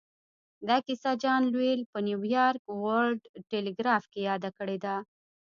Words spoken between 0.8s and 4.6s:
کيسه جان لويل په نيويارک ورلډ ټيليګراف کې ياده